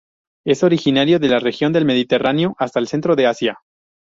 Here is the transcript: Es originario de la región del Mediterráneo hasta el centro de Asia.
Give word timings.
Es 0.47 0.63
originario 0.63 1.19
de 1.19 1.27
la 1.29 1.37
región 1.39 1.73
del 1.73 1.85
Mediterráneo 1.85 2.55
hasta 2.57 2.79
el 2.79 2.87
centro 2.87 3.15
de 3.15 3.27
Asia. 3.27 3.59